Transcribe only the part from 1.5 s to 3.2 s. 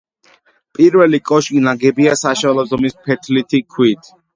ნაგებია საშუალო ზომის